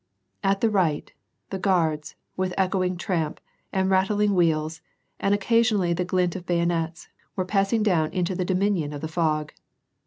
[0.43, 1.13] At the right,
[1.51, 3.39] the Guards, with echoing tramp,
[3.71, 4.81] and rattling wheels,
[5.19, 9.53] and occasionally the glint of bayonets, were passing down into the dominion of the fog.